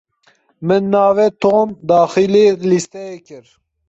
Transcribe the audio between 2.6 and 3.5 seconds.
lîsteyê kir.